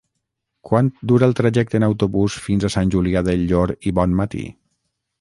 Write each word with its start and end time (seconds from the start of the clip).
Quant 0.69 0.89
dura 1.11 1.27
el 1.33 1.37
trajecte 1.41 1.79
en 1.81 1.87
autobús 1.89 2.39
fins 2.49 2.67
a 2.71 2.75
Sant 2.79 2.97
Julià 2.99 3.25
del 3.31 3.49
Llor 3.53 3.79
i 3.91 3.99
Bonmatí? 4.01 4.47